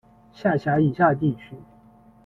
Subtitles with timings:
[0.33, 1.55] 下辖以下地区：。